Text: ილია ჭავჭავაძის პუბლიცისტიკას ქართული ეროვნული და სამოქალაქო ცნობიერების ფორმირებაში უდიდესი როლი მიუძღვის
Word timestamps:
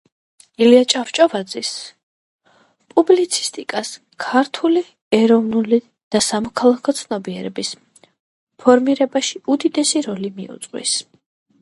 ილია 0.65 0.85
ჭავჭავაძის 0.91 1.67
პუბლიცისტიკას 2.93 3.91
ქართული 4.25 4.83
ეროვნული 5.17 5.81
და 6.15 6.23
სამოქალაქო 6.31 6.97
ცნობიერების 7.01 7.73
ფორმირებაში 8.65 9.43
უდიდესი 9.57 10.03
როლი 10.09 10.33
მიუძღვის 10.41 10.95